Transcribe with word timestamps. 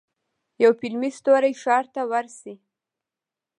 یو 0.63 0.71
فلمي 0.79 1.09
ستوری 1.17 1.53
ښار 1.61 1.85
ته 1.93 2.01
ورشي. 2.11 2.53